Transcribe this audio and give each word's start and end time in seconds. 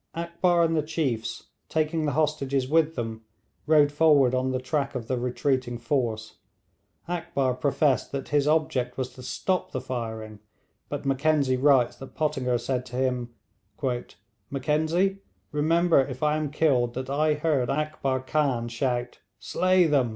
Akbar 0.15 0.63
and 0.63 0.75
the 0.75 0.81
chiefs, 0.81 1.49
taking 1.69 2.07
the 2.07 2.13
hostages 2.13 2.67
with 2.67 2.95
them, 2.95 3.21
rode 3.67 3.91
forward 3.91 4.33
on 4.33 4.49
the 4.49 4.57
track 4.59 4.95
of 4.95 5.07
the 5.07 5.19
retreating 5.19 5.77
force. 5.77 6.37
Akbar 7.07 7.53
professed 7.53 8.11
that 8.11 8.29
his 8.29 8.47
object 8.47 8.97
was 8.97 9.09
to 9.13 9.21
stop 9.21 9.71
the 9.73 9.79
firing, 9.79 10.39
but 10.89 11.05
Mackenzie 11.05 11.55
writes 11.55 11.97
that 11.97 12.15
Pottinger 12.15 12.57
said 12.57 12.83
to 12.87 12.95
him: 12.95 13.35
'Mackenzie, 14.49 15.19
remember 15.51 16.01
if 16.01 16.23
I 16.23 16.35
am 16.35 16.49
killed 16.49 16.95
that 16.95 17.11
I 17.11 17.35
heard 17.35 17.69
Akbar 17.69 18.21
Khan 18.21 18.69
shout 18.69 19.19
"Slay 19.37 19.85
them!" 19.85 20.09